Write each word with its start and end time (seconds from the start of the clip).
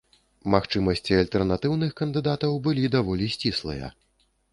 Магчымасці 0.53 1.17
альтэрнатыўных 1.17 1.91
кандыдатаў 1.99 2.57
былі 2.69 2.85
даволі 2.95 3.29
сціслыя. 3.35 3.91